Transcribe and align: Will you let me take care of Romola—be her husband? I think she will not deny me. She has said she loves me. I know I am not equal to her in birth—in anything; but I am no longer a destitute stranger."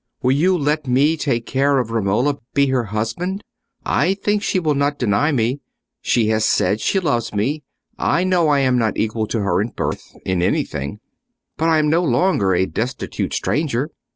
Will 0.23 0.31
you 0.31 0.57
let 0.57 0.87
me 0.87 1.15
take 1.15 1.45
care 1.45 1.77
of 1.77 1.91
Romola—be 1.91 2.65
her 2.69 2.85
husband? 2.85 3.43
I 3.85 4.15
think 4.15 4.41
she 4.41 4.57
will 4.59 4.73
not 4.73 4.97
deny 4.97 5.31
me. 5.31 5.59
She 6.01 6.29
has 6.29 6.43
said 6.43 6.81
she 6.81 6.99
loves 6.99 7.35
me. 7.35 7.61
I 7.99 8.23
know 8.23 8.47
I 8.49 8.61
am 8.61 8.79
not 8.79 8.97
equal 8.97 9.27
to 9.27 9.41
her 9.41 9.61
in 9.61 9.67
birth—in 9.67 10.41
anything; 10.41 10.99
but 11.55 11.69
I 11.69 11.77
am 11.77 11.91
no 11.91 12.01
longer 12.03 12.55
a 12.55 12.65
destitute 12.65 13.35
stranger." 13.35 13.91